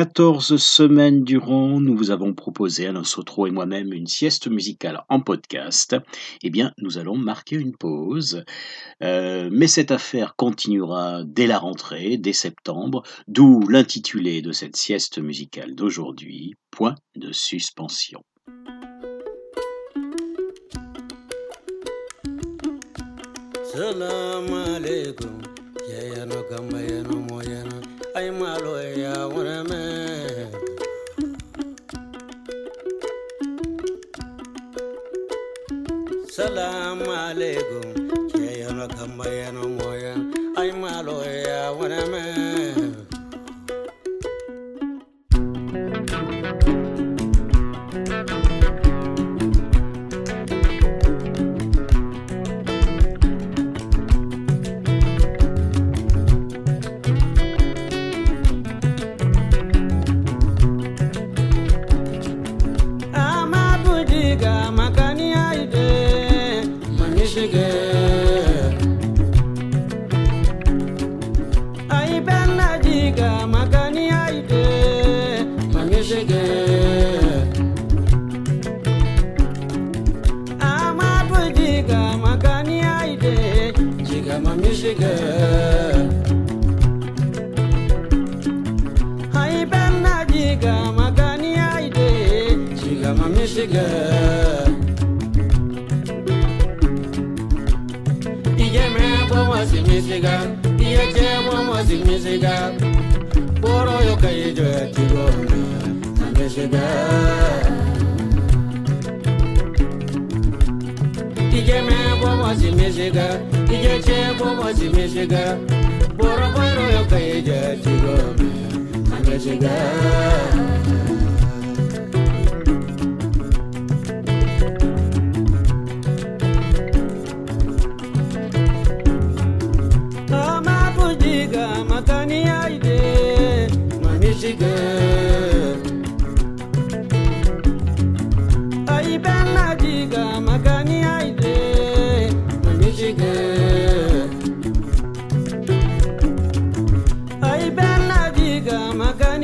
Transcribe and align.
14 0.00 0.56
semaines 0.56 1.24
durant, 1.24 1.78
nous 1.78 1.94
vous 1.94 2.10
avons 2.10 2.32
proposé, 2.32 2.86
Alain 2.86 3.04
Sautreau 3.04 3.46
et 3.46 3.50
moi-même, 3.50 3.92
une 3.92 4.06
sieste 4.06 4.46
musicale 4.46 5.02
en 5.10 5.20
podcast. 5.20 5.94
Eh 6.42 6.48
bien, 6.48 6.72
nous 6.78 6.96
allons 6.96 7.18
marquer 7.18 7.56
une 7.56 7.76
pause, 7.76 8.42
Euh, 9.02 9.50
mais 9.52 9.66
cette 9.66 9.90
affaire 9.90 10.36
continuera 10.36 11.22
dès 11.24 11.46
la 11.46 11.58
rentrée, 11.58 12.16
dès 12.16 12.32
septembre, 12.32 13.02
d'où 13.28 13.60
l'intitulé 13.68 14.40
de 14.40 14.52
cette 14.52 14.76
sieste 14.76 15.18
musicale 15.18 15.74
d'aujourd'hui, 15.74 16.54
Point 16.70 16.94
de 17.14 17.30
suspension. 17.30 18.24
Alaikum, 23.74 25.42
Salamu 36.28 37.08
alaikum, 37.12 37.99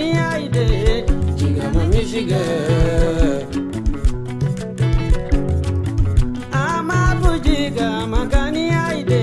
mi 0.07 0.19
aide 0.19 1.05
Chiga 1.37 1.67
ma 1.75 1.83
mi 1.91 2.03
chiga 2.11 2.41
Amabu 6.53 7.31
chiga 7.45 8.07
magani 8.07 8.71
aide. 8.71 9.21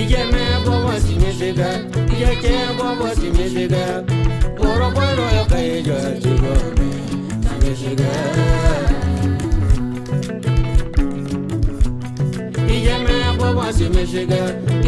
Ije 0.00 0.24
me 0.32 0.42
bobo 0.64 0.92
si 1.04 1.14
mi 1.20 1.30
chiga 1.38 1.70
Ije 2.12 2.32
ke 2.42 2.54
bobo 2.78 3.06
si 3.14 3.28
mi 3.36 3.44
chiga 3.52 3.84
Boro 4.58 4.90
boro 4.96 5.26
yo 5.36 5.44
ka 5.50 5.58
ijo 5.76 5.96
chigo 6.22 6.54
Ije 12.68 12.98
me 13.04 13.19
bamazi 13.40 13.84
mishiga 13.88 14.40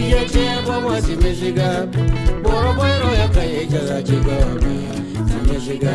iyace 0.02 0.44
bamazi 0.68 1.16
mishiga 1.16 1.86
boro 2.42 2.72
bayro 2.78 3.10
yakaye 3.20 3.66
jazakigami 3.66 4.76
mishiga 5.48 5.92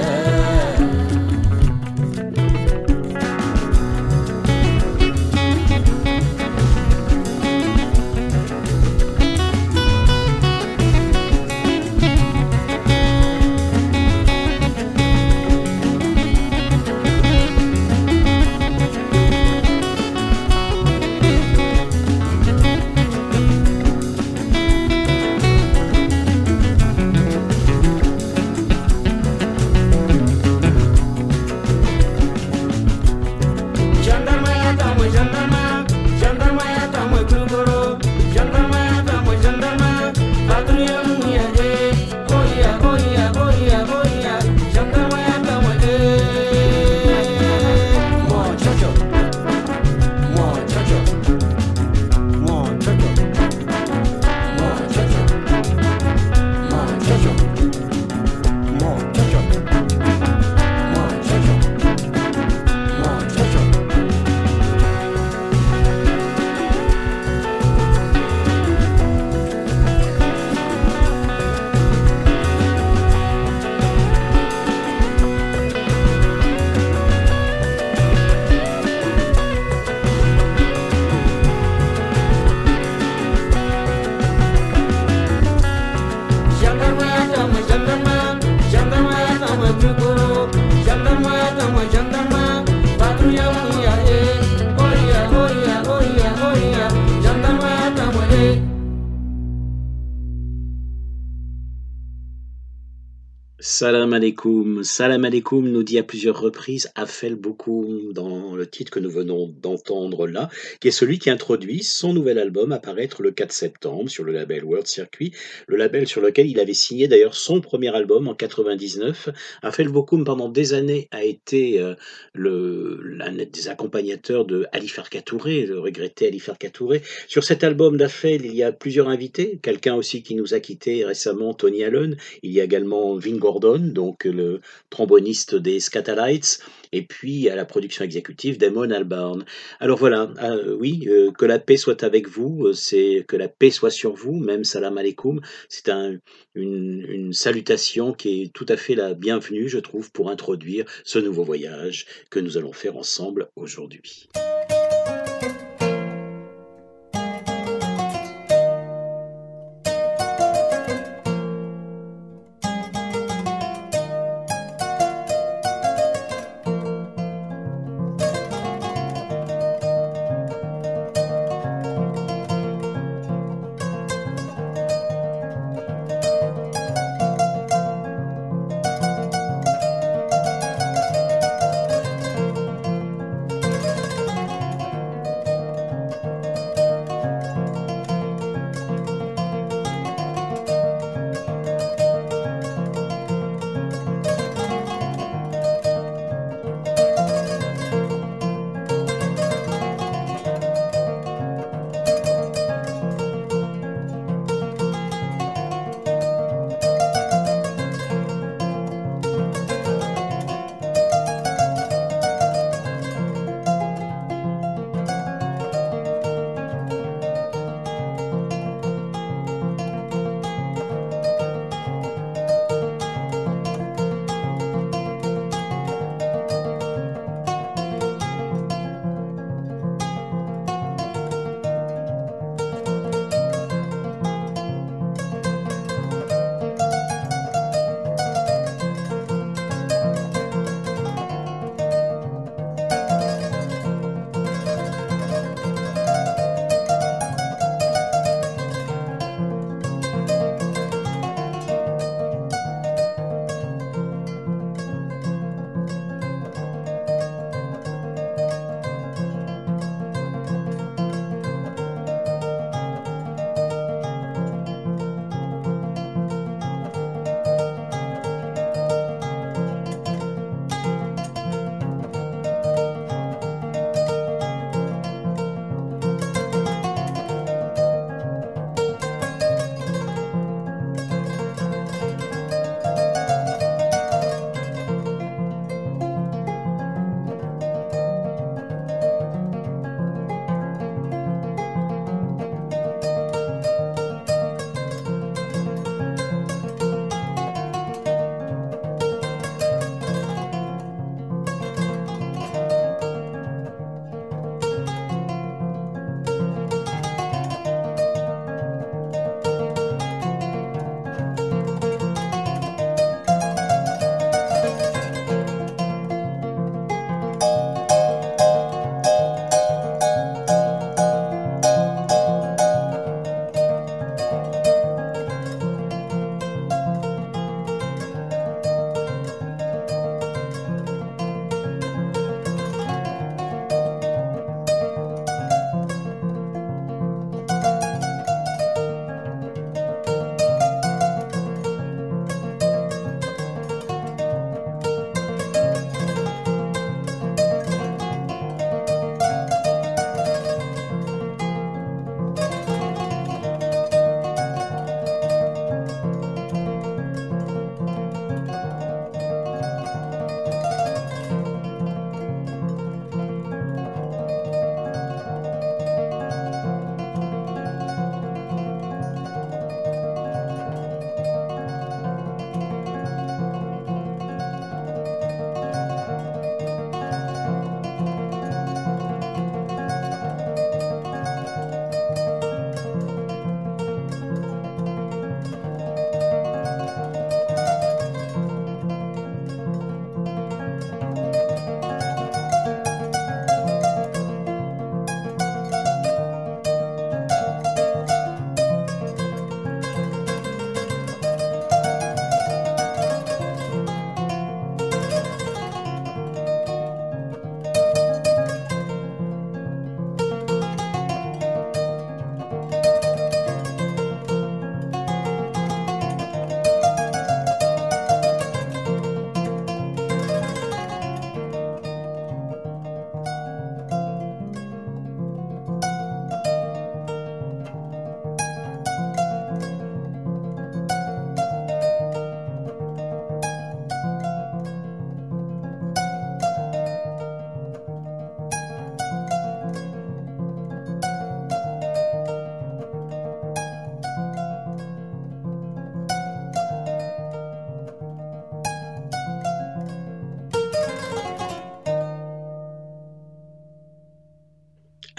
alaikum. 104.17 104.83
Salam 104.83 105.25
alaikum 105.25 105.69
nous 105.69 105.83
dit 105.83 105.99
à 105.99 106.03
plusieurs 106.03 106.39
reprises 106.39 106.89
Afel 106.95 107.35
Bokoum 107.35 108.13
dans 108.13 108.55
le 108.55 108.65
titre 108.65 108.91
que 108.91 108.99
nous 108.99 109.11
venons 109.11 109.53
d'entendre 109.61 110.27
là, 110.27 110.49
qui 110.79 110.87
est 110.87 110.91
celui 110.91 111.19
qui 111.19 111.29
introduit 111.29 111.83
son 111.83 112.13
nouvel 112.13 112.39
album 112.39 112.71
à 112.71 112.79
paraître 112.79 113.21
le 113.21 113.31
4 113.31 113.51
septembre 113.51 114.09
sur 114.09 114.23
le 114.23 114.33
label 114.33 114.65
World 114.65 114.87
Circuit, 114.87 115.33
le 115.67 115.77
label 115.77 116.07
sur 116.07 116.21
lequel 116.21 116.47
il 116.47 116.59
avait 116.59 116.73
signé 116.73 117.07
d'ailleurs 117.07 117.35
son 117.35 117.61
premier 117.61 117.95
album 117.95 118.27
en 118.27 118.33
99. 118.33 119.29
Afel 119.61 119.89
Bokoum 119.89 120.23
pendant 120.23 120.49
des 120.49 120.73
années 120.73 121.07
a 121.11 121.23
été 121.23 121.79
euh, 121.79 121.93
l'un 122.33 123.31
des 123.31 123.67
accompagnateurs 123.67 124.45
de 124.45 124.65
Ali 124.71 124.87
Farka 124.87 125.21
Touré, 125.21 125.67
le 125.67 125.79
regretté 125.79 126.27
Ali 126.27 126.39
Farka 126.39 126.71
Touré. 126.71 127.03
Sur 127.27 127.43
cet 127.43 127.63
album 127.63 127.97
d'Afel, 127.97 128.45
il 128.45 128.55
y 128.55 128.63
a 128.63 128.71
plusieurs 128.71 129.09
invités, 129.09 129.59
quelqu'un 129.61 129.93
aussi 129.93 130.23
qui 130.23 130.33
nous 130.33 130.55
a 130.55 130.59
quitté 130.59 131.05
récemment, 131.05 131.53
Tony 131.53 131.83
Allen, 131.83 132.17
il 132.41 132.51
y 132.51 132.59
a 132.59 132.63
également 132.63 133.15
Vin 133.15 133.37
Gordon, 133.37 133.79
donc 134.07 134.23
le 134.23 134.61
tromboniste 134.89 135.55
des 135.55 135.79
Scatalites, 135.79 136.59
et 136.93 137.01
puis 137.01 137.49
à 137.49 137.55
la 137.55 137.65
production 137.65 138.05
exécutive 138.05 138.57
Damon 138.57 138.89
Albarn. 138.91 139.43
Alors 139.79 139.97
voilà, 139.97 140.31
euh, 140.41 140.77
oui, 140.79 141.07
euh, 141.07 141.31
que 141.31 141.45
la 141.45 141.59
paix 141.59 141.75
soit 141.75 142.03
avec 142.03 142.29
vous, 142.29 142.67
euh, 142.67 142.73
c'est 142.73 143.25
que 143.27 143.35
la 143.35 143.49
paix 143.49 143.69
soit 143.69 143.91
sur 143.91 144.13
vous, 144.13 144.35
même 144.35 144.63
salam 144.63 144.97
alaikum, 144.97 145.41
c'est 145.67 145.89
un, 145.89 146.17
une, 146.55 147.05
une 147.09 147.33
salutation 147.33 148.13
qui 148.13 148.43
est 148.43 148.53
tout 148.53 148.65
à 148.69 148.77
fait 148.77 148.95
la 148.95 149.13
bienvenue, 149.13 149.67
je 149.67 149.79
trouve, 149.79 150.09
pour 150.11 150.29
introduire 150.29 150.85
ce 151.03 151.19
nouveau 151.19 151.43
voyage 151.43 152.05
que 152.29 152.39
nous 152.39 152.57
allons 152.57 152.73
faire 152.73 152.95
ensemble 152.95 153.49
aujourd'hui. 153.57 154.29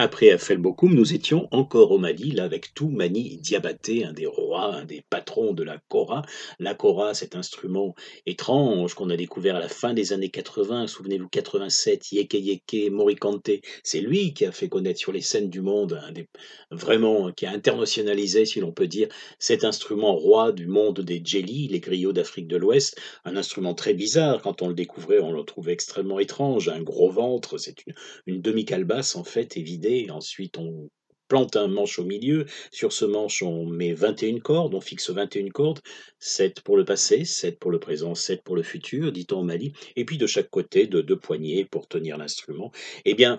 Après 0.00 0.30
Afel 0.30 0.58
Bokoum, 0.58 0.94
nous 0.94 1.12
étions 1.12 1.48
encore 1.50 1.90
au 1.90 1.98
Mali, 1.98 2.30
là 2.30 2.44
avec 2.44 2.72
Toumani 2.72 3.36
Diabaté, 3.38 4.04
un 4.04 4.12
des 4.12 4.28
un 4.66 4.84
des 4.84 5.02
patrons 5.08 5.52
de 5.52 5.62
la 5.62 5.78
kora. 5.88 6.22
La 6.58 6.74
kora, 6.74 7.14
cet 7.14 7.36
instrument 7.36 7.94
étrange 8.26 8.94
qu'on 8.94 9.10
a 9.10 9.16
découvert 9.16 9.56
à 9.56 9.60
la 9.60 9.68
fin 9.68 9.94
des 9.94 10.12
années 10.12 10.30
80, 10.30 10.86
souvenez-vous 10.86 11.28
87, 11.28 12.12
Yeke 12.12 12.34
Yeke, 12.34 12.90
Morikante, 12.90 13.50
c'est 13.82 14.00
lui 14.00 14.34
qui 14.34 14.44
a 14.44 14.52
fait 14.52 14.68
connaître 14.68 14.98
sur 14.98 15.12
les 15.12 15.20
scènes 15.20 15.50
du 15.50 15.60
monde, 15.60 16.00
un 16.02 16.12
des, 16.12 16.28
vraiment, 16.70 17.32
qui 17.32 17.46
a 17.46 17.50
internationalisé, 17.50 18.44
si 18.44 18.60
l'on 18.60 18.72
peut 18.72 18.86
dire, 18.86 19.08
cet 19.38 19.64
instrument 19.64 20.14
roi 20.14 20.52
du 20.52 20.66
monde 20.66 21.00
des 21.00 21.20
jelly, 21.24 21.68
les 21.68 21.80
griots 21.80 22.12
d'Afrique 22.12 22.48
de 22.48 22.56
l'Ouest, 22.56 22.98
un 23.24 23.36
instrument 23.36 23.74
très 23.74 23.94
bizarre, 23.94 24.42
quand 24.42 24.62
on 24.62 24.68
le 24.68 24.74
découvrait, 24.74 25.18
on 25.20 25.32
le 25.32 25.42
trouvait 25.42 25.72
extrêmement 25.72 26.18
étrange, 26.18 26.68
un 26.68 26.82
gros 26.82 27.10
ventre, 27.10 27.58
c'est 27.58 27.86
une, 27.86 27.94
une 28.26 28.42
demi-calebasse 28.42 29.16
en 29.16 29.24
fait, 29.24 29.56
évidée. 29.56 30.08
Ensuite, 30.10 30.58
on 30.58 30.88
plante 31.28 31.56
un 31.56 31.68
manche 31.68 31.98
au 31.98 32.04
milieu. 32.04 32.46
Sur 32.70 32.92
ce 32.92 33.04
manche, 33.04 33.42
on 33.42 33.66
met 33.66 33.92
21 33.92 34.40
cordes, 34.40 34.74
on 34.74 34.80
fixe 34.80 35.10
21 35.10 35.48
cordes, 35.50 35.80
7 36.18 36.62
pour 36.62 36.76
le 36.76 36.84
passé, 36.84 37.24
7 37.24 37.58
pour 37.58 37.70
le 37.70 37.78
présent, 37.78 38.14
7 38.14 38.42
pour 38.42 38.56
le 38.56 38.62
futur, 38.62 39.12
dit-on 39.12 39.40
au 39.40 39.44
Mali, 39.44 39.72
et 39.96 40.04
puis 40.04 40.18
de 40.18 40.26
chaque 40.26 40.50
côté, 40.50 40.86
de 40.86 41.00
deux 41.00 41.18
poignées 41.18 41.64
pour 41.64 41.86
tenir 41.86 42.18
l'instrument. 42.18 42.72
Eh 43.04 43.14
bien, 43.14 43.38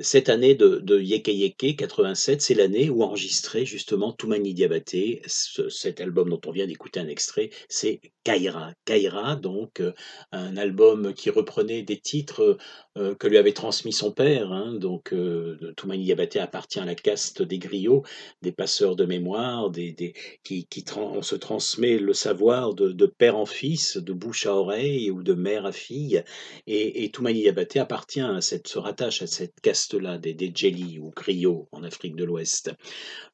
cette 0.00 0.28
année 0.28 0.54
de, 0.54 0.78
de 0.78 1.00
Yeke 1.00 1.28
Yeke 1.28 1.76
87, 1.76 2.42
c'est 2.42 2.54
l'année 2.54 2.90
où 2.90 3.02
enregistré 3.02 3.64
justement 3.64 4.12
Toumani 4.12 4.54
Diabaté, 4.54 5.22
cet 5.26 6.00
album 6.00 6.30
dont 6.30 6.40
on 6.46 6.52
vient 6.52 6.66
d'écouter 6.66 7.00
un 7.00 7.08
extrait, 7.08 7.50
c'est 7.68 8.00
Kaira. 8.24 8.72
Kaira, 8.84 9.36
donc 9.36 9.80
euh, 9.80 9.92
un 10.32 10.56
album 10.56 11.14
qui 11.14 11.30
reprenait 11.30 11.82
des 11.82 11.98
titres 11.98 12.58
euh, 12.98 13.14
que 13.14 13.26
lui 13.26 13.38
avait 13.38 13.52
transmis 13.52 13.92
son 13.92 14.12
père. 14.12 14.52
Hein, 14.52 14.74
donc 14.74 15.12
euh, 15.12 15.72
Toumani 15.76 16.04
Diabaté 16.04 16.40
appartient 16.40 16.80
à 16.80 16.84
la 16.84 16.94
des 17.42 17.58
griots, 17.58 18.02
des 18.42 18.52
passeurs 18.52 18.96
de 18.96 19.04
mémoire, 19.04 19.70
des, 19.70 19.92
des 19.92 20.14
qui, 20.44 20.66
qui 20.66 20.84
on 20.96 21.22
se 21.22 21.36
transmet 21.36 21.98
le 21.98 22.14
savoir 22.14 22.74
de, 22.74 22.90
de, 22.90 23.06
père 23.06 23.36
en 23.36 23.46
fils, 23.46 23.96
de 23.96 24.12
bouche 24.12 24.46
à 24.46 24.54
oreille 24.54 25.10
ou 25.10 25.22
de 25.22 25.34
mère 25.34 25.66
à 25.66 25.72
fille. 25.72 26.22
Et, 26.66 27.04
et 27.04 27.10
Toumani 27.10 27.42
Diabaté 27.42 27.78
appartient 27.78 28.20
à 28.20 28.40
cette, 28.40 28.68
se 28.68 28.78
rattache 28.78 29.22
à 29.22 29.26
cette 29.26 29.54
là 30.00 30.18
des, 30.18 30.34
des 30.34 30.52
ou 30.98 31.10
griots 31.10 31.68
en 31.72 31.82
Afrique 31.82 32.16
de 32.16 32.24
l'Ouest. 32.24 32.70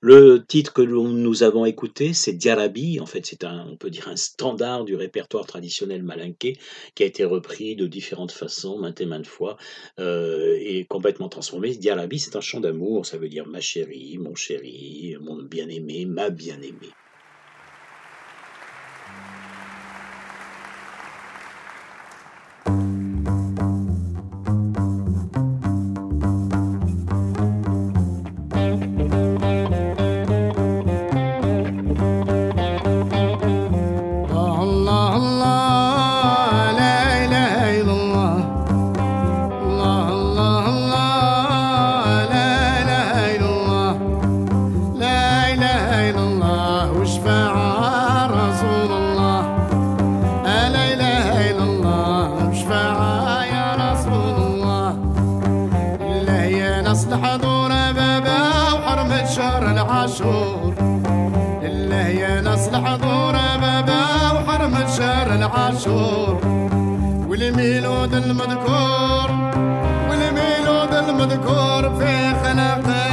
Le 0.00 0.44
titre 0.46 0.72
que 0.72 0.82
nous 0.82 1.42
avons 1.42 1.64
écouté, 1.64 2.12
c'est 2.12 2.32
Diarabi. 2.32 3.00
En 3.00 3.06
fait, 3.06 3.24
c'est 3.26 3.44
un, 3.44 3.66
on 3.70 3.76
peut 3.76 3.90
dire 3.90 4.08
un 4.08 4.16
standard 4.16 4.84
du 4.84 4.94
répertoire 4.94 5.46
traditionnel 5.46 6.02
malinqué 6.02 6.58
qui 6.94 7.02
a 7.02 7.06
été 7.06 7.24
repris 7.24 7.76
de 7.76 7.86
différentes 7.86 8.32
façons, 8.32 8.78
maintes 8.78 9.00
et 9.00 9.06
maintes 9.06 9.26
fois, 9.26 9.56
euh, 9.98 10.56
et 10.60 10.84
complètement 10.84 11.28
transformé. 11.28 11.74
Diarabi, 11.74 12.18
c'est 12.18 12.36
un 12.36 12.40
chant 12.40 12.60
d'amour. 12.60 13.06
Ça 13.06 13.18
veut 13.18 13.28
dire 13.28 13.46
ma 13.46 13.60
chérie, 13.76 14.16
mon 14.18 14.34
chéri, 14.34 15.16
mon 15.20 15.42
bien-aimé, 15.42 16.06
ma 16.06 16.30
bien-aimée. 16.30 16.92
Weihnachten. 72.56 73.05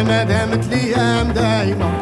ما 0.00 0.24
دامت 0.24 0.72
الايام 0.72 1.32
دايمه 1.32 1.99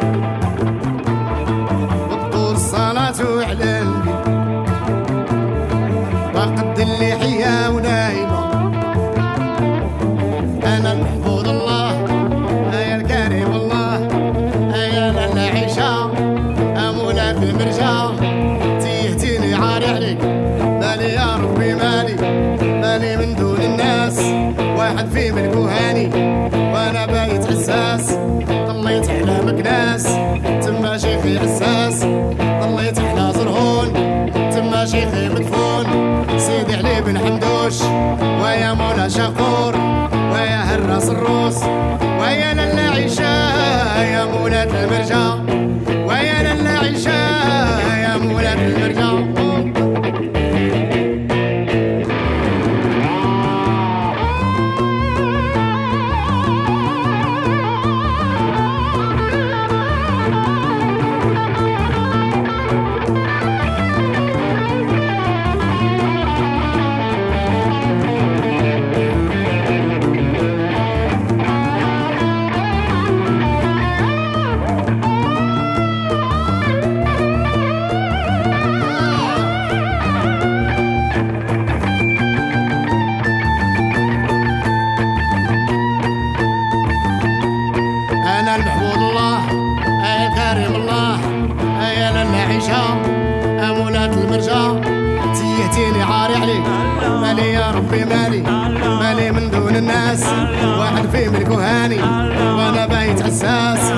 حساس. 103.40 103.92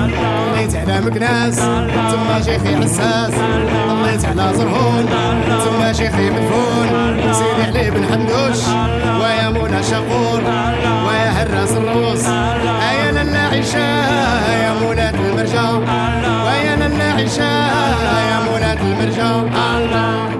طليت 0.55 0.75
على 0.75 1.01
مكناس 1.01 1.55
تما 2.11 2.41
شيخي 2.45 2.75
حساس. 2.75 3.33
طليت 3.89 4.25
على 4.25 4.53
زرهون. 4.57 5.05
تما 5.65 5.93
شيخي 5.93 6.29
مدفون. 6.29 6.87
سيدي 7.31 7.63
علي 7.67 7.91
بن 7.91 8.05
حمدوش. 8.11 8.59
ويا 9.21 9.49
منى 9.49 9.83
شقور 9.83 10.41
ويا 11.07 11.29
هراس 11.31 11.71
الروس. 11.71 12.25
يا 12.25 13.11
لالا 13.11 13.47
عيشة 13.47 13.79
يا 14.63 14.73
مولات 14.81 15.15
المرجا 15.15 15.69
ويا 16.45 16.75
لالا 16.75 17.13
عيشة 17.13 17.51
يا 18.29 18.39
مولات 18.49 18.77
المرجا 18.81 19.31
الله 19.77 20.32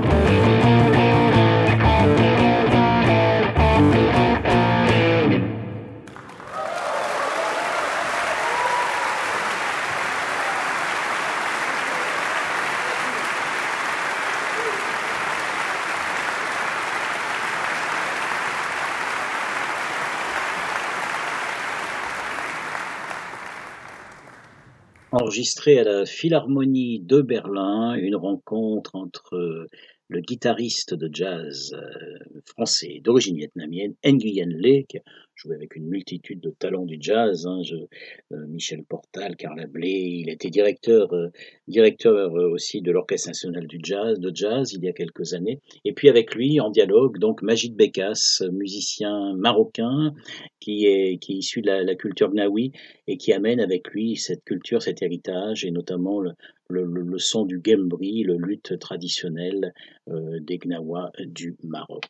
enregistré 25.23 25.79
à 25.79 25.83
la 25.83 26.05
Philharmonie 26.05 26.99
de 26.99 27.21
Berlin, 27.21 27.95
une 27.95 28.15
rencontre 28.15 28.95
entre 28.95 29.67
le 30.09 30.19
guitariste 30.19 30.93
de 30.93 31.09
jazz 31.12 31.73
euh, 31.73 32.41
français 32.45 32.99
d'origine 33.01 33.38
vietnamienne, 33.38 33.95
Nguyen 34.05 34.49
Le, 34.49 34.83
qui 34.83 34.97
a 34.97 35.01
joué 35.36 35.56
avec 35.56 35.76
une 35.76 35.88
multitude 35.88 36.39
de 36.39 36.52
talents 36.52 36.86
du 36.86 36.98
jazz, 37.00 37.46
hein, 37.48 37.62
euh, 38.32 38.48
Michel 38.48 38.84
Portal, 38.84 39.36
Carla 39.36 39.67
Bley, 39.67 40.22
il 40.22 40.30
était 40.30 40.50
directeur, 40.50 41.13
euh, 41.13 41.30
directeur 41.67 42.36
euh, 42.36 42.50
aussi 42.50 42.82
de 42.82 42.91
l'Orchestre 42.91 43.30
national 43.30 43.67
du 43.67 43.80
jazz, 43.84 44.19
de 44.19 44.32
jazz 44.34 44.74
il 44.74 44.84
y 44.84 44.88
a 44.88 44.93
quelques 44.93 45.34
années, 45.34 45.60
et 45.86 45.93
puis 45.93 46.10
avec 46.10 46.36
lui 46.36 46.60
en 46.60 46.69
dialogue, 46.69 47.17
donc 47.19 47.41
Majid 47.41 47.76
Bekas, 47.76 48.43
musicien 48.52 49.34
marocain, 49.36 50.13
qui 50.60 50.86
est, 50.86 51.17
qui 51.17 51.34
est 51.34 51.38
issu 51.38 51.62
de 51.62 51.72
la, 51.72 51.96
culture 51.96 52.32
gnawi 52.32 52.72
et 53.08 53.17
qui 53.17 53.34
amène 53.34 53.60
avec 53.60 53.89
lui 53.91 54.15
cette 54.15 54.43
culture, 54.43 54.82
cet 54.82 55.02
héritage, 55.02 55.65
et 55.65 55.72
notamment 55.72 56.22
le, 56.22 56.36
son 57.17 57.46
du 57.46 57.62
gembri, 57.63 58.24
le 58.24 58.38
luth 58.38 58.80
traditionnel 58.80 59.74
des 60.08 60.58
Gnawa 60.58 61.12
du 61.19 61.56
Maroc. 61.63 62.04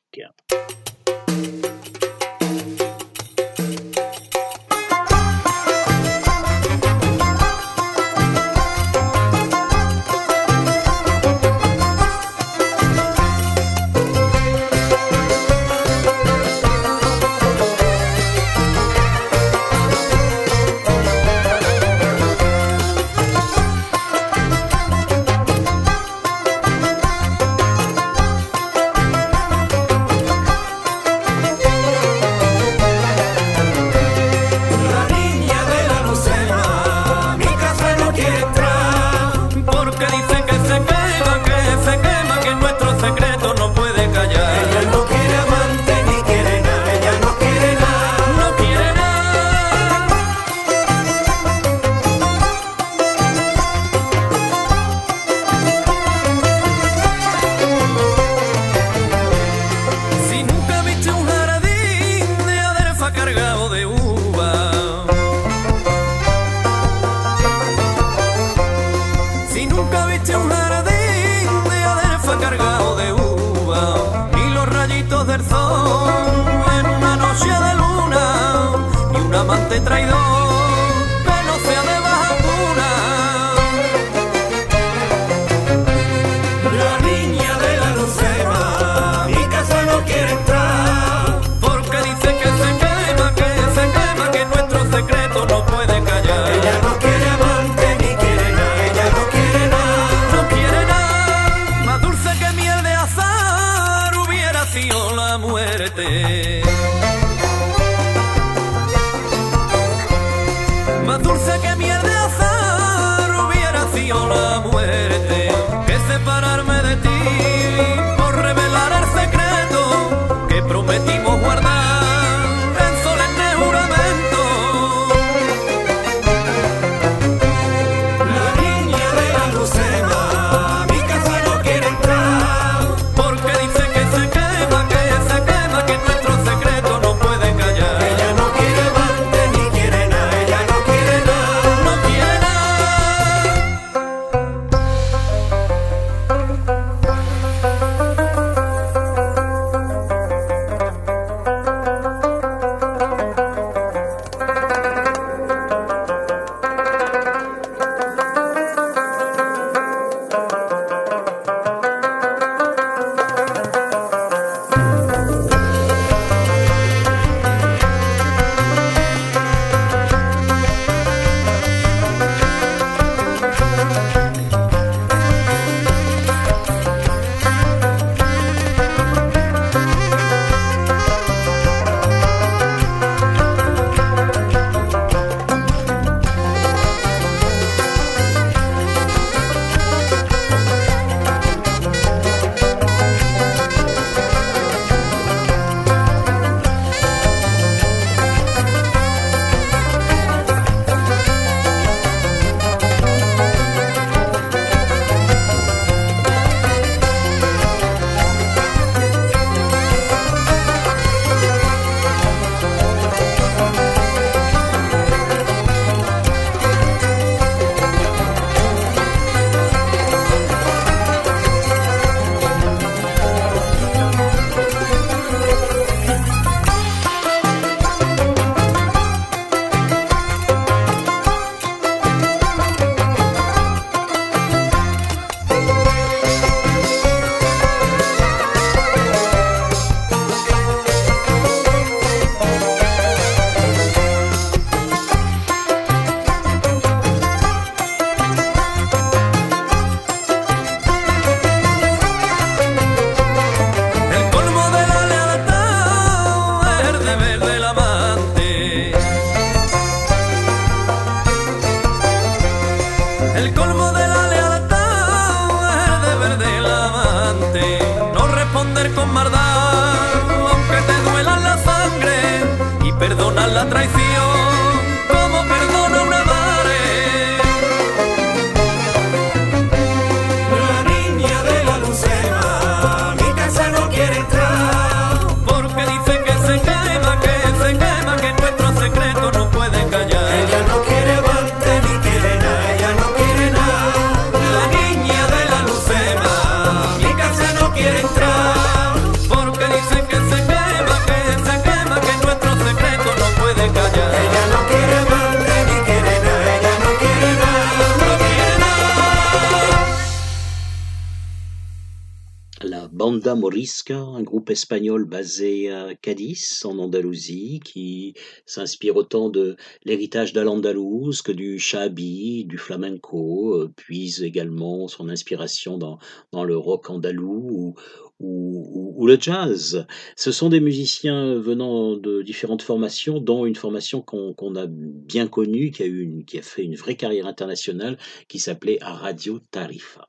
Espagnol 314.52 315.06
basé 315.06 315.70
à 315.72 315.96
Cadiz, 315.96 316.62
en 316.66 316.78
Andalousie, 316.80 317.60
qui 317.64 318.14
s'inspire 318.46 318.96
autant 318.96 319.30
de 319.30 319.56
l'héritage 319.86 320.34
d'Al-Andalouse 320.34 321.22
que 321.22 321.32
du 321.32 321.60
shabi, 321.60 322.46
du 322.46 322.58
flamenco, 322.58 323.56
euh, 323.56 323.72
puise 323.76 324.24
également 324.24 324.88
son 324.88 325.10
inspiration 325.10 325.78
dans, 325.78 325.98
dans 326.32 326.44
le 326.44 326.58
rock 326.58 326.90
andalou 326.90 327.76
ou, 328.20 328.96
ou- 328.98 329.06
le 329.08 329.18
jazz. 329.20 329.86
Ce 330.16 330.32
sont 330.32 330.50
des 330.50 330.60
musiciens 330.62 331.36
venant 331.36 331.98
de 331.98 332.22
différentes 332.22 332.62
formations, 332.62 333.20
dont 333.20 333.46
une 333.46 333.56
formation 333.56 334.02
qu'on 334.02 334.34
qu'on 334.34 334.56
a 334.56 334.66
bien 334.68 335.28
connue, 335.28 335.72
qui 335.72 335.84
a, 335.84 335.86
eu 335.88 336.02
une- 336.02 336.26
qui 336.26 336.38
a 336.40 336.42
fait 336.42 336.64
une 336.64 336.76
vraie 336.76 336.96
carrière 336.96 337.28
internationale, 337.28 337.98
qui 338.30 338.40
s'appelait 338.40 338.80
Radio 338.82 339.40
Tarifa. 339.52 340.08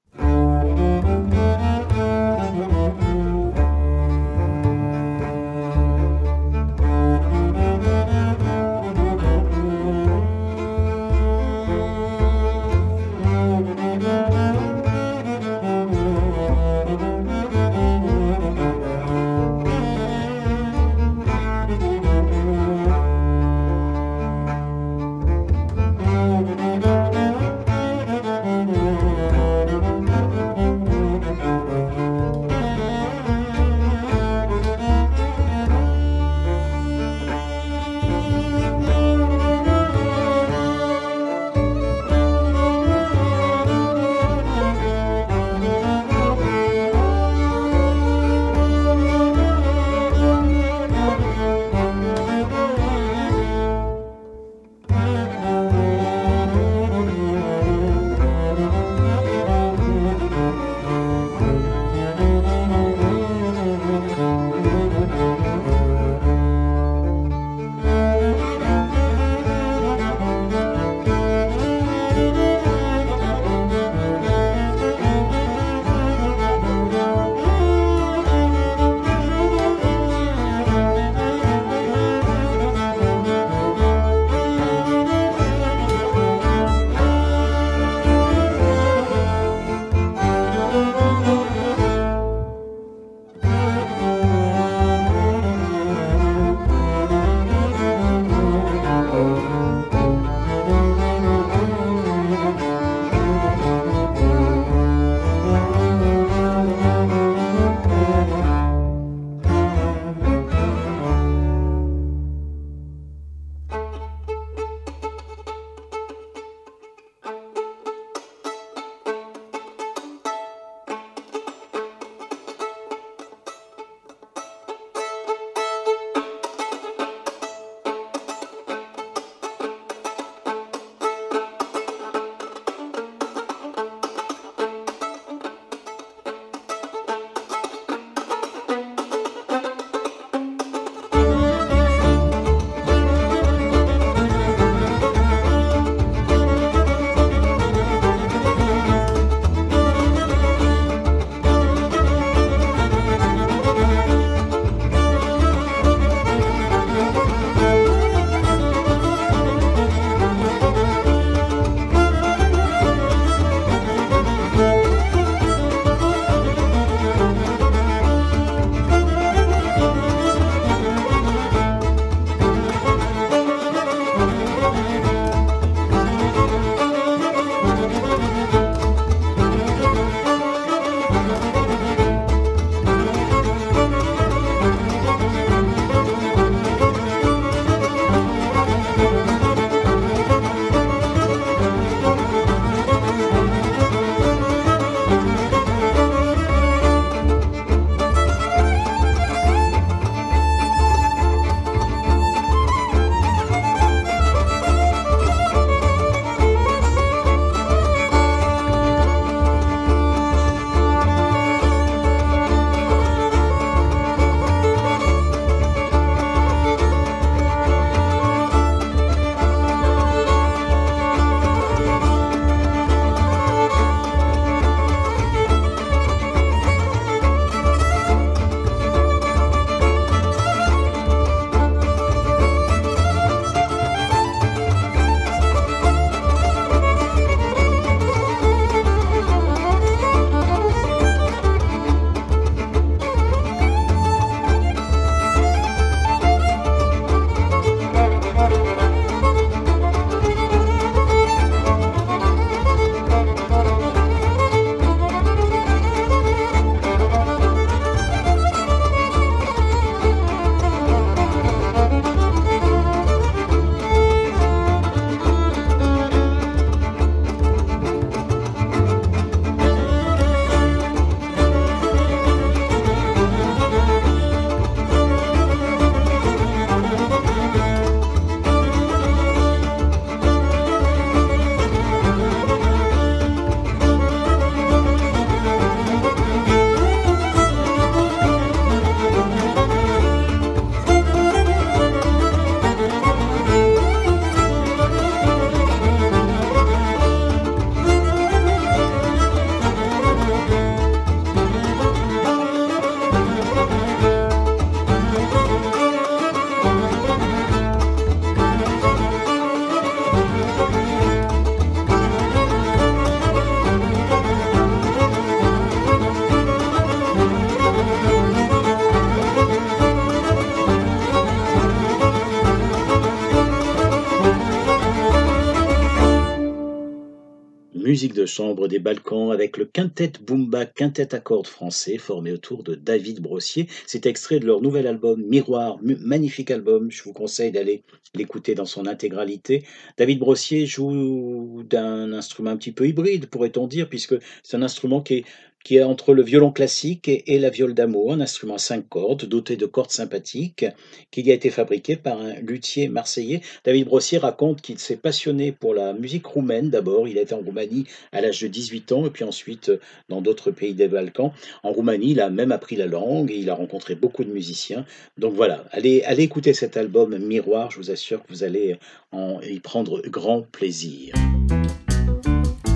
Musique 327.85 328.14
de 328.14 328.25
chambre 328.25 328.66
des 328.66 328.79
Balkans 328.79 329.31
avec 329.31 329.59
le 329.59 329.66
quintet 329.66 330.12
Boomba, 330.23 330.64
quintet 330.64 331.14
à 331.14 331.20
cordes 331.20 331.47
français 331.47 331.99
formé 331.99 332.33
autour 332.33 332.62
de 332.62 332.75
David 332.75 333.20
Brossier. 333.20 333.68
C'est 333.87 334.07
extrait 334.07 334.40
de 334.40 334.47
leur 334.47 334.62
nouvel 334.62 334.87
album 334.87 335.23
Miroir, 335.23 335.79
magnifique 335.83 336.51
album. 336.51 336.90
Je 336.90 337.03
vous 337.03 337.12
conseille 337.12 337.53
d'aller 337.53 337.85
l'écouter 338.14 338.55
dans 338.55 338.64
son 338.64 338.87
intégralité. 338.87 339.64
David 339.99 340.18
Brossier 340.18 340.64
joue 340.64 341.62
d'un 341.68 342.14
instrument 342.14 342.51
un 342.51 342.57
petit 342.57 342.73
peu 342.73 342.88
hybride, 342.88 343.27
pourrait-on 343.27 343.66
dire, 343.66 343.90
puisque 343.90 344.14
c'est 344.42 344.57
un 344.57 344.62
instrument 344.62 345.03
qui 345.03 345.14
est 345.16 345.25
qui 345.64 345.77
est 345.77 345.83
entre 345.83 346.12
le 346.12 346.22
violon 346.22 346.53
classique 346.53 347.09
et, 347.09 347.38
la 347.38 347.50
viole 347.50 347.74
d'amour, 347.74 348.12
un 348.12 348.20
instrument 348.20 348.55
à 348.55 348.59
cinq 348.59 348.88
cordes, 348.88 349.24
doté 349.24 349.57
de 349.57 349.66
cordes 349.66 349.90
sympathiques, 349.90 350.66
qui 351.11 351.31
a 351.31 351.35
été 351.35 351.50
fabriqué 351.50 351.96
par 351.96 352.20
un 352.20 352.35
luthier 352.35 352.88
marseillais. 352.88 353.40
David 353.64 353.87
Brossier 353.87 354.18
raconte 354.18 354.61
qu'il 354.61 354.79
s'est 354.79 354.96
passionné 354.96 355.53
pour 355.53 355.74
la 355.74 355.94
musique 355.94 356.27
roumaine 356.27 356.70
d'abord. 356.70 357.09
Il 357.09 357.18
a 357.18 357.22
été 357.22 357.35
en 357.35 357.40
Roumanie 357.40 357.87
à 358.12 358.20
l'âge 358.20 358.40
de 358.40 358.48
18 358.48 358.92
ans 358.92 359.07
et 359.07 359.11
puis 359.11 359.24
ensuite 359.24 359.70
euh, 359.70 359.81
dans 360.09 360.20
d'autres 360.20 360.50
pays 360.50 360.74
des 360.74 360.87
Balkans. 360.87 361.33
En 361.62 361.72
Roumanie, 361.72 362.12
il 362.12 362.20
a 362.20 362.29
même 362.29 362.53
appris 362.53 362.77
la 362.77 362.87
langue 362.87 363.31
et 363.31 363.37
il 363.37 363.48
a 363.48 363.55
rencontré 363.55 363.94
beaucoup 363.94 364.24
de 364.24 364.31
musiciens. 364.31 364.85
Donc 365.16 365.33
voilà, 365.35 365.64
allez, 365.72 366.05
écouter 366.18 366.53
cet 366.53 366.77
album 366.77 367.16
Miroir, 367.18 367.70
je 367.70 367.79
vous 367.79 367.90
assure 367.90 368.22
que 368.22 368.29
vous 368.29 368.44
allez 368.44 368.77
en 369.12 369.40
y 369.40 369.61
prendre 369.61 370.03
grand 370.03 370.42
plaisir. 370.42 371.14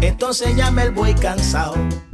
Entonces 0.03 0.45
cansado. 1.21 2.08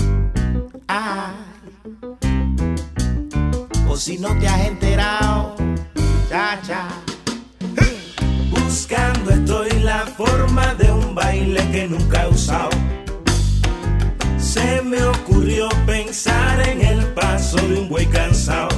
O 3.89 3.97
si 3.97 4.19
no 4.19 4.29
te 4.39 4.47
has 4.47 4.67
enterado, 4.67 5.57
cha 6.29 6.61
cha. 6.63 6.89
Buscando 8.51 9.31
estoy 9.31 9.71
la 9.83 10.01
forma 10.01 10.75
de 10.75 10.91
un 10.91 11.15
baile 11.15 11.61
que 11.71 11.87
nunca 11.89 12.25
he 12.25 12.29
usado. 12.29 12.71
Se 14.37 14.83
me 14.83 15.03
ocurrió 15.05 15.69
pensar 15.87 16.69
en 16.69 16.83
el 16.83 17.07
paso 17.15 17.57
de 17.57 17.81
un 17.81 17.89
buey 17.89 18.07
cansado. 18.07 18.77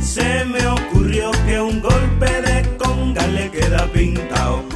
Se 0.00 0.44
me 0.44 0.64
ocurrió 0.66 1.30
que 1.46 1.60
un 1.60 1.80
golpe 1.80 2.42
de 2.42 2.76
conga 2.76 3.26
le 3.26 3.50
queda 3.50 3.86
pintado. 3.92 4.75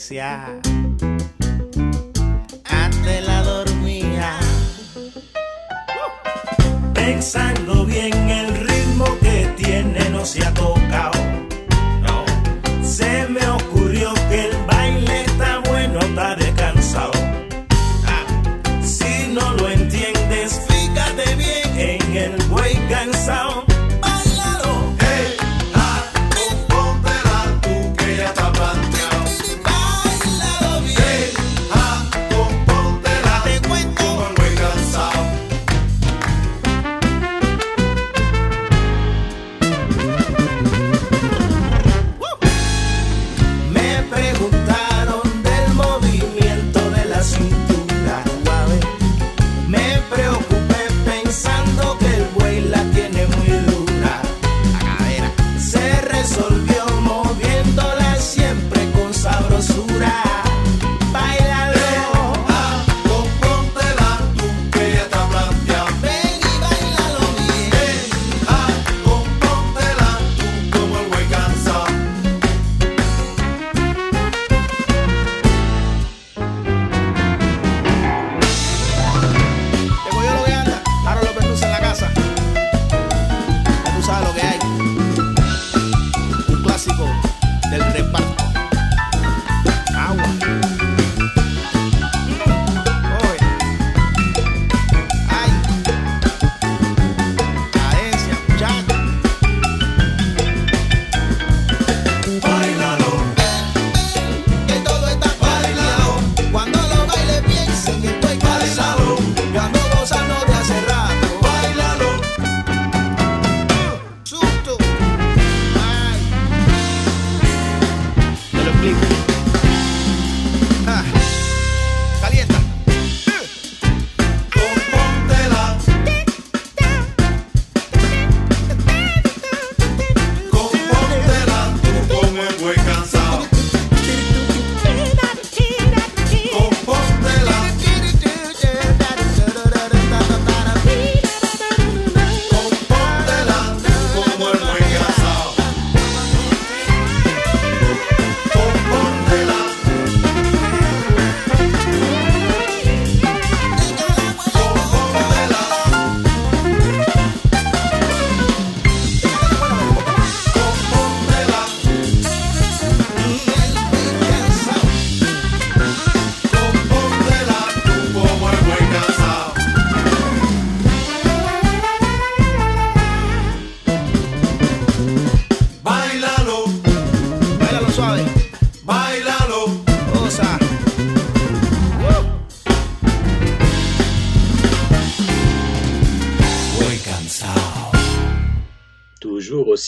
Cadencia. 0.00 0.60
Antes 2.64 3.26
la 3.26 3.42
dormía. 3.42 4.38
Pensando 6.94 7.79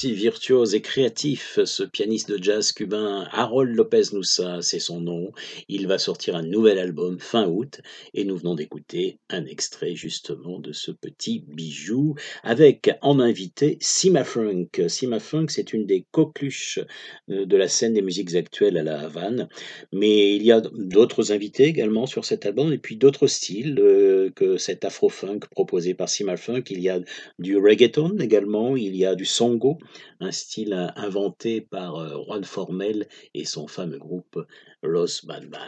aussi 0.04 0.11
virtuose 0.22 0.76
et 0.76 0.80
créatif, 0.80 1.58
ce 1.64 1.82
pianiste 1.82 2.30
de 2.30 2.40
jazz 2.40 2.70
cubain 2.70 3.26
Harold 3.32 3.74
Lopez 3.74 4.12
Nussa, 4.12 4.62
c'est 4.62 4.78
son 4.78 5.00
nom. 5.00 5.32
Il 5.68 5.88
va 5.88 5.98
sortir 5.98 6.36
un 6.36 6.44
nouvel 6.44 6.78
album 6.78 7.18
fin 7.18 7.48
août 7.48 7.80
et 8.14 8.22
nous 8.22 8.36
venons 8.36 8.54
d'écouter 8.54 9.18
un 9.30 9.44
extrait 9.46 9.96
justement 9.96 10.60
de 10.60 10.72
ce 10.72 10.92
petit 10.92 11.40
bijou 11.48 12.14
avec 12.44 12.88
en 13.02 13.18
invité 13.18 13.78
Sima 13.80 14.22
Funk. 14.22 14.68
Sima 14.86 15.18
Funk, 15.18 15.46
c'est 15.48 15.72
une 15.72 15.86
des 15.86 16.06
coqueluches 16.12 16.78
euh, 17.28 17.44
de 17.44 17.56
la 17.56 17.66
scène 17.66 17.94
des 17.94 18.02
musiques 18.02 18.36
actuelles 18.36 18.78
à 18.78 18.84
la 18.84 19.00
Havane, 19.00 19.48
mais 19.92 20.36
il 20.36 20.44
y 20.44 20.52
a 20.52 20.60
d'autres 20.60 21.32
invités 21.32 21.64
également 21.64 22.06
sur 22.06 22.24
cet 22.24 22.46
album 22.46 22.72
et 22.72 22.78
puis 22.78 22.94
d'autres 22.94 23.26
styles 23.26 23.76
euh, 23.80 24.30
que 24.36 24.56
cet 24.56 24.84
afro-funk 24.84 25.40
proposé 25.50 25.94
par 25.94 26.08
Sima 26.08 26.36
Funk. 26.36 26.62
Il 26.70 26.78
y 26.78 26.90
a 26.90 27.00
du 27.40 27.56
reggaeton 27.56 28.18
également, 28.20 28.76
il 28.76 28.94
y 28.94 29.04
a 29.04 29.16
du 29.16 29.24
songo, 29.24 29.78
un 30.20 30.32
style 30.32 30.92
inventé 30.96 31.60
par 31.60 31.96
euh, 31.96 32.22
Juan 32.24 32.44
Formel 32.44 33.08
et 33.34 33.44
son 33.44 33.66
fameux 33.66 33.98
groupe 33.98 34.46
Los 34.82 35.24
Balban. 35.24 35.58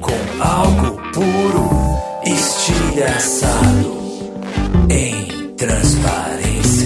Com 0.00 0.42
algo 0.42 1.00
puro, 1.12 1.70
estilhaçado 2.24 3.96
em 4.90 5.54
transparências. 5.56 6.83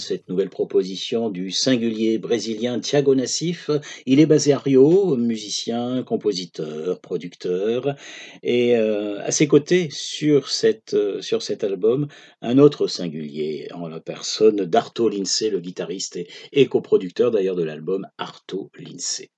Cette 0.00 0.28
nouvelle 0.28 0.50
proposition 0.50 1.30
du 1.30 1.50
singulier 1.50 2.18
brésilien 2.18 2.80
Thiago 2.80 3.14
Nassif. 3.14 3.70
Il 4.06 4.20
est 4.20 4.26
basé 4.26 4.52
à 4.52 4.58
Rio, 4.58 5.16
musicien, 5.16 6.02
compositeur, 6.02 7.00
producteur. 7.00 7.96
Et 8.42 8.76
euh, 8.76 9.20
à 9.24 9.30
ses 9.30 9.46
côtés, 9.46 9.88
euh, 10.22 11.20
sur 11.20 11.42
cet 11.42 11.64
album, 11.64 12.08
un 12.42 12.58
autre 12.58 12.86
singulier, 12.86 13.68
en 13.74 13.88
la 13.88 14.00
personne 14.00 14.64
d'Arto 14.64 15.08
Lindsay, 15.08 15.50
le 15.50 15.60
guitariste 15.60 16.16
et, 16.16 16.28
et 16.52 16.66
coproducteur 16.66 17.30
d'ailleurs 17.30 17.56
de 17.56 17.64
l'album 17.64 18.06
Arto 18.18 18.70
Lindsay. 18.78 19.30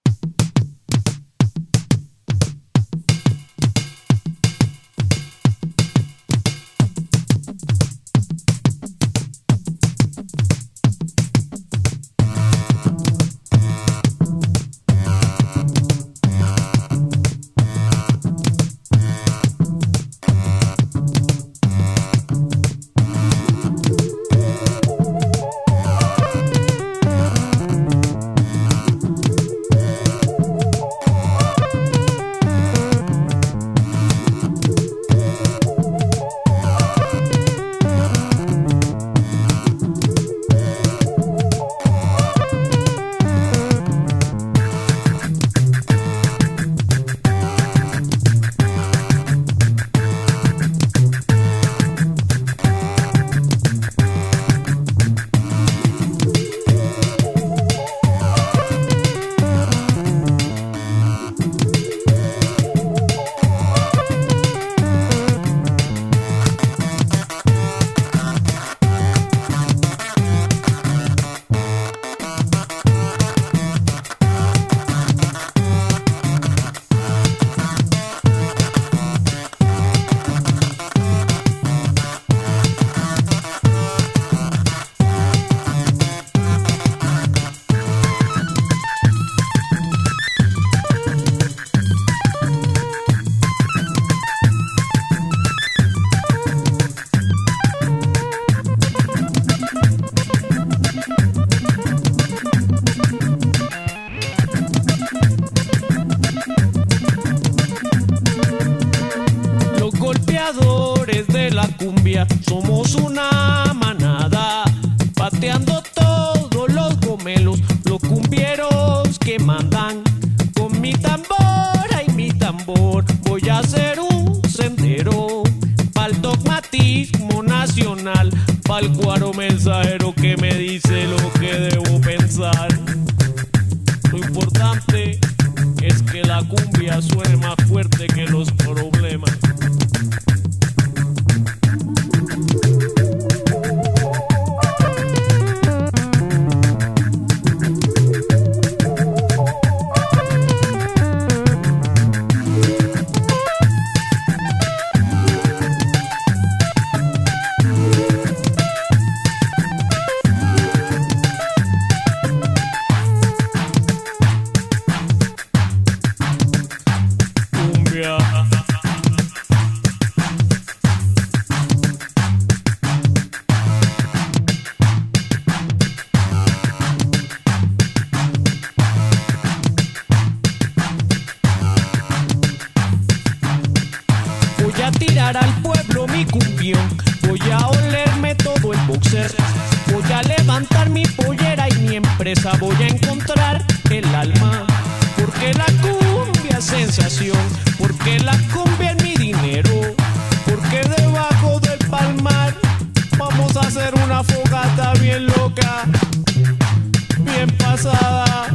bien 207.18 207.48
pasada, 207.58 208.46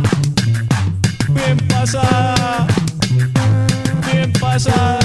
bien 1.30 1.58
pasada, 1.68 2.68
bien 4.12 4.32
pasada. 4.34 5.03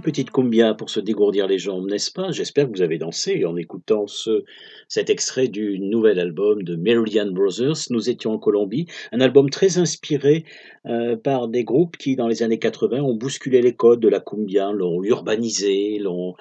Petite 0.00 0.30
cumbia 0.30 0.74
pour 0.74 0.90
se 0.90 1.00
dégourdir 1.00 1.46
les 1.46 1.58
jambes, 1.58 1.88
n'est-ce 1.88 2.10
pas? 2.10 2.30
J'espère 2.32 2.66
que 2.66 2.72
vous 2.76 2.82
avez 2.82 2.98
dansé 2.98 3.44
en 3.44 3.56
écoutant 3.56 4.06
ce, 4.06 4.44
cet 4.88 5.10
extrait 5.10 5.48
du 5.48 5.78
nouvel 5.78 6.18
album 6.18 6.62
de 6.62 6.76
Meridian 6.76 7.30
Brothers. 7.30 7.76
Nous 7.90 8.10
étions 8.10 8.32
en 8.32 8.38
Colombie, 8.38 8.86
un 9.12 9.20
album 9.20 9.50
très 9.50 9.78
inspiré 9.78 10.44
euh, 10.86 11.16
par 11.16 11.48
des 11.48 11.64
groupes 11.64 11.96
qui, 11.96 12.16
dans 12.16 12.28
les 12.28 12.42
années 12.42 12.58
80, 12.58 13.00
ont 13.00 13.14
bousculé 13.14 13.62
les 13.62 13.74
codes 13.74 14.00
de 14.00 14.08
la 14.08 14.20
cumbia, 14.20 14.72
l'ont 14.72 15.02
urbanisé, 15.04 15.98
l'ont 15.98 16.34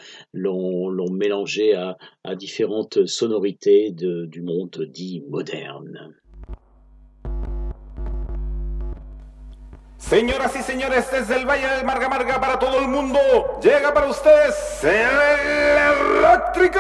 mélangé 1.12 1.74
à, 1.74 1.98
à, 2.24 2.36
différentes 2.36 3.06
sonorités 3.06 3.92
du 3.92 4.42
monde 4.42 4.88
dit 4.92 5.24
moderne. 5.30 6.14
Señoras 10.00 10.56
y 10.56 10.64
señores, 10.64 11.12
desde 11.12 11.36
el 11.36 11.46
Valle 11.46 11.68
del 11.68 11.86
Marga 11.86 12.08
Marga 12.08 12.40
para 12.40 12.58
todo 12.58 12.80
el 12.80 12.88
mundo, 12.88 13.20
llega 13.62 13.94
para 13.94 14.08
ustedes 14.08 14.84
el 14.84 14.96
eléctrico. 16.24 16.80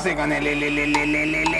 Sigan 0.00 0.14
gozándose 0.14 0.16
con 0.16 0.32
el- 0.32 1.53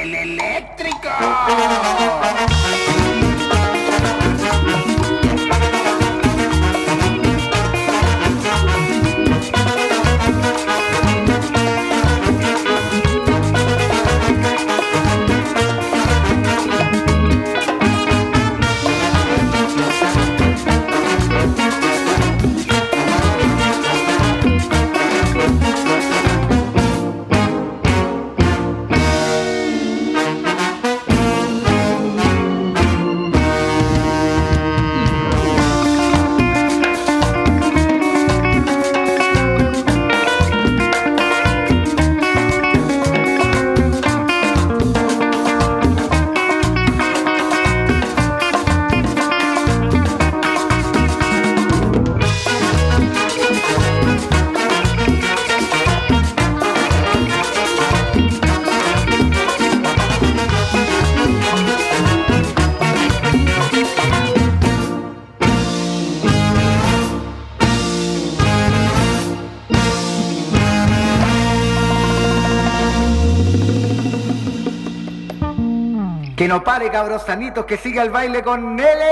Que 76.45 76.49
no 76.49 76.63
pare, 76.63 76.91
cabros 76.91 77.23
sanitos, 77.23 77.65
que 77.65 77.79
siga 77.79 78.03
el 78.03 78.11
baile 78.11 78.43
con 78.43 78.79
el 78.79 79.03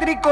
eléctrico. 0.00 0.30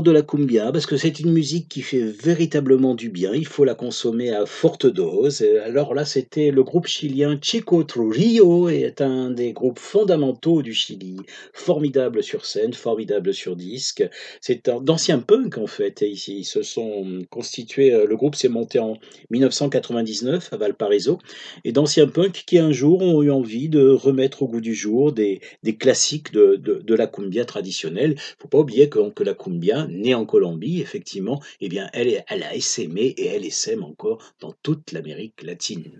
De 0.00 0.10
la 0.10 0.22
cumbia, 0.22 0.72
parce 0.72 0.86
que 0.86 0.96
c'est 0.96 1.20
une 1.20 1.30
musique 1.32 1.68
qui 1.68 1.82
fait 1.82 2.00
véritablement 2.02 2.94
du 2.94 3.10
bien. 3.10 3.34
Il 3.34 3.46
faut 3.46 3.64
la 3.64 3.74
consommer 3.74 4.30
à 4.30 4.46
forte 4.46 4.86
dose. 4.86 5.44
Alors 5.66 5.94
là, 5.94 6.06
c'était 6.06 6.50
le 6.50 6.62
groupe 6.62 6.86
chilien 6.86 7.38
Chico 7.42 7.82
Trujillo, 7.84 8.70
est 8.70 9.02
un 9.02 9.28
des 9.30 9.52
groupes 9.52 9.78
fondamentaux 9.78 10.62
du 10.62 10.72
Chili. 10.72 11.16
Formidable 11.52 12.22
sur 12.22 12.46
scène, 12.46 12.72
formidable 12.72 13.34
sur 13.34 13.56
disque. 13.56 14.08
C'est 14.40 14.70
d'anciens 14.70 15.18
punk 15.18 15.58
en 15.58 15.66
fait. 15.66 16.00
Et 16.00 16.08
ici, 16.08 16.38
ils 16.38 16.44
se 16.44 16.62
sont 16.62 17.22
constitués. 17.28 17.92
euh, 17.92 18.06
Le 18.06 18.16
groupe 18.16 18.36
s'est 18.36 18.48
monté 18.48 18.78
en 18.78 18.96
1999 19.30 20.48
à 20.52 20.56
Valparaiso. 20.56 21.18
Et 21.64 21.72
d'anciens 21.72 22.06
punks 22.06 22.44
qui 22.46 22.58
un 22.58 22.72
jour 22.72 23.02
ont 23.02 23.22
eu 23.22 23.30
envie 23.30 23.68
de 23.68 23.88
remettre 23.90 24.42
au 24.42 24.48
goût 24.48 24.60
du 24.60 24.74
jour 24.74 25.12
des, 25.12 25.40
des 25.62 25.76
classiques 25.76 26.32
de, 26.32 26.56
de, 26.56 26.80
de 26.84 26.94
la 26.94 27.06
cumbia 27.06 27.44
traditionnelle. 27.44 28.16
faut 28.38 28.48
pas 28.48 28.58
oublier 28.58 28.88
que, 28.88 29.10
que 29.10 29.24
la 29.24 29.34
cumbia, 29.34 29.81
Née 29.88 30.14
en 30.14 30.24
Colombie, 30.24 30.80
effectivement, 30.80 31.40
eh 31.60 31.68
bien, 31.68 31.88
elle, 31.92 32.24
elle 32.28 32.42
a 32.42 32.54
essaimé 32.54 33.14
et 33.16 33.26
elle 33.26 33.44
essaime 33.44 33.82
encore 33.82 34.18
dans 34.40 34.52
toute 34.62 34.92
l'Amérique 34.92 35.42
latine. 35.42 35.90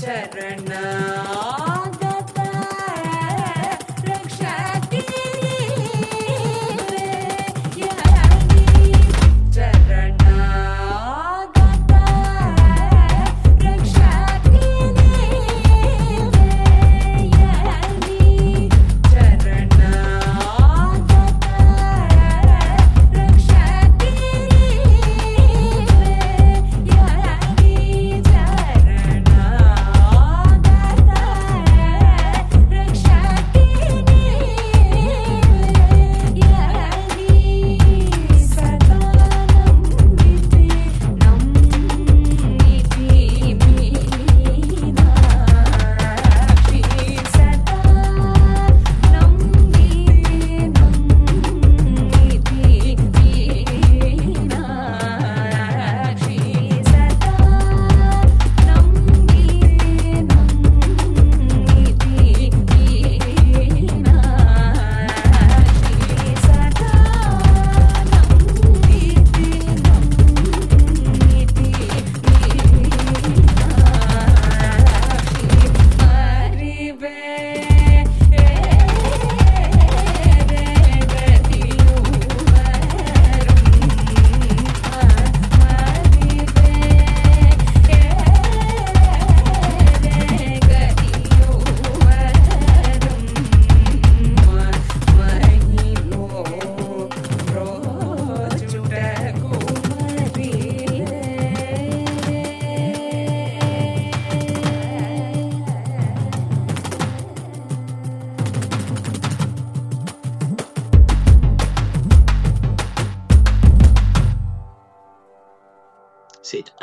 चरण 0.00 0.95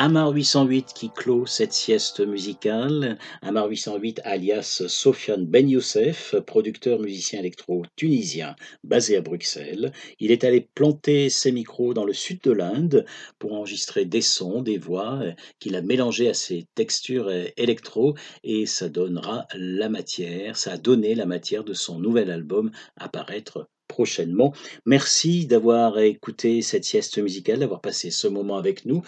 Amar 0.05 0.33
808 0.33 0.91
qui 0.93 1.09
clôt 1.11 1.45
cette 1.45 1.71
sieste 1.71 2.19
musicale. 2.19 3.17
Amar 3.41 3.69
808 3.69 4.19
alias 4.25 4.83
Sofiane 4.85 5.45
Ben 5.45 5.69
Youssef, 5.69 6.35
producteur 6.45 6.99
musicien 6.99 7.39
électro 7.39 7.85
tunisien 7.95 8.57
basé 8.83 9.15
à 9.15 9.21
Bruxelles. 9.21 9.93
Il 10.19 10.31
est 10.31 10.43
allé 10.43 10.67
planter 10.75 11.29
ses 11.29 11.53
micros 11.53 11.93
dans 11.93 12.03
le 12.03 12.11
sud 12.11 12.41
de 12.41 12.51
l'Inde 12.51 13.05
pour 13.39 13.53
enregistrer 13.53 14.03
des 14.03 14.19
sons, 14.19 14.61
des 14.61 14.77
voix 14.77 15.19
euh, 15.21 15.31
qu'il 15.59 15.73
a 15.77 15.81
mélangés 15.81 16.27
à 16.27 16.33
ses 16.33 16.67
textures 16.75 17.29
euh, 17.29 17.45
électro 17.55 18.13
et 18.43 18.65
ça 18.65 18.89
donnera 18.89 19.47
la 19.55 19.87
matière, 19.87 20.57
ça 20.57 20.73
a 20.73 20.77
donné 20.77 21.15
la 21.15 21.25
matière 21.25 21.63
de 21.63 21.73
son 21.73 21.99
nouvel 21.99 22.29
album 22.29 22.71
à 22.97 23.07
paraître 23.07 23.69
prochainement. 23.87 24.53
Merci 24.85 25.45
d'avoir 25.45 25.97
écouté 25.99 26.61
cette 26.61 26.83
sieste 26.83 27.19
musicale, 27.19 27.59
d'avoir 27.59 27.79
passé 27.79 28.11
ce 28.11 28.27
moment 28.27 28.57
avec 28.57 28.83
nous. 28.85 29.01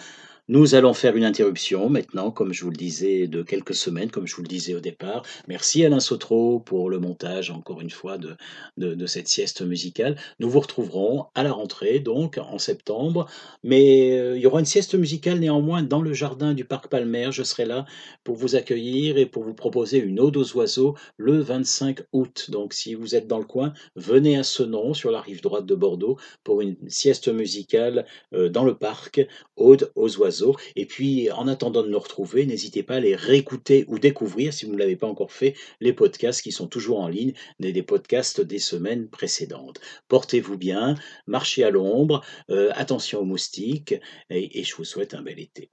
Nous 0.48 0.76
allons 0.76 0.94
faire 0.94 1.16
une 1.16 1.24
interruption 1.24 1.88
maintenant, 1.88 2.30
comme 2.30 2.52
je 2.52 2.62
vous 2.62 2.70
le 2.70 2.76
disais, 2.76 3.26
de 3.26 3.42
quelques 3.42 3.74
semaines, 3.74 4.12
comme 4.12 4.28
je 4.28 4.36
vous 4.36 4.42
le 4.42 4.48
disais 4.48 4.74
au 4.74 4.80
départ. 4.80 5.24
Merci 5.48 5.84
Alain 5.84 5.98
Sautreau 5.98 6.60
pour 6.60 6.88
le 6.88 7.00
montage, 7.00 7.50
encore 7.50 7.80
une 7.80 7.90
fois, 7.90 8.16
de, 8.16 9.06
cette 9.06 9.26
sieste 9.26 9.62
musicale. 9.62 10.14
Nous 10.38 10.48
vous 10.48 10.60
retrouverons 10.60 11.26
à 11.34 11.42
la 11.42 11.50
rentrée, 11.50 11.98
donc 11.98 12.38
en 12.38 12.58
septembre. 12.58 13.26
Mais 13.64 14.16
euh, 14.20 14.36
il 14.36 14.42
y 14.42 14.46
aura 14.46 14.60
une 14.60 14.66
sieste 14.66 14.94
musicale 14.94 15.40
néanmoins 15.40 15.82
dans 15.82 16.00
le 16.00 16.12
jardin 16.12 16.54
du 16.54 16.64
Parc 16.64 16.86
Palmer. 16.86 17.30
Je 17.32 17.42
serai 17.42 17.64
là 17.64 17.84
pour 18.22 18.36
vous 18.36 18.54
accueillir 18.54 19.18
et 19.18 19.26
pour 19.26 19.42
vous 19.42 19.54
proposer 19.54 19.98
une 19.98 20.20
ode 20.20 20.36
aux 20.36 20.56
oiseaux 20.56 20.94
le 21.16 21.40
25 21.40 22.02
août. 22.12 22.50
Donc 22.52 22.72
si 22.72 22.94
vous 22.94 23.16
êtes 23.16 23.26
dans 23.26 23.38
le 23.38 23.44
coin, 23.44 23.72
venez 23.96 24.38
à 24.38 24.44
ce 24.44 24.62
nom 24.62 24.94
sur 24.94 25.10
la 25.10 25.20
rive 25.20 25.42
droite 25.42 25.66
de 25.66 25.74
Bordeaux 25.74 26.18
pour 26.44 26.60
une 26.60 26.76
sieste 26.86 27.26
musicale 27.26 28.06
euh, 28.32 28.48
dans 28.48 28.64
le 28.64 28.76
parc, 28.76 29.26
ode 29.56 29.90
aux 29.96 30.18
oiseaux. 30.18 30.35
Et 30.74 30.86
puis, 30.86 31.30
en 31.30 31.48
attendant 31.48 31.82
de 31.82 31.88
nous 31.88 31.98
retrouver, 31.98 32.46
n'hésitez 32.46 32.82
pas 32.82 32.96
à 32.96 33.00
les 33.00 33.14
réécouter 33.14 33.84
ou 33.88 33.98
découvrir, 33.98 34.52
si 34.52 34.66
vous 34.66 34.72
ne 34.72 34.78
l'avez 34.78 34.96
pas 34.96 35.06
encore 35.06 35.32
fait, 35.32 35.54
les 35.80 35.92
podcasts 35.92 36.42
qui 36.42 36.52
sont 36.52 36.66
toujours 36.66 37.00
en 37.00 37.08
ligne, 37.08 37.32
des 37.60 37.82
podcasts 37.82 38.40
des 38.40 38.58
semaines 38.58 39.08
précédentes. 39.08 39.80
Portez-vous 40.08 40.56
bien, 40.56 40.94
marchez 41.26 41.64
à 41.64 41.70
l'ombre, 41.70 42.24
euh, 42.50 42.70
attention 42.74 43.20
aux 43.20 43.24
moustiques, 43.24 43.94
et, 44.30 44.64
je 44.64 44.74
vous 44.76 44.84
souhaite 44.84 45.14
un 45.14 45.22
bel 45.22 45.38
été. 45.38 45.70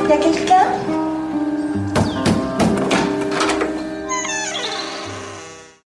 Il 0.00 0.10
y 0.10 0.12
a 0.12 0.47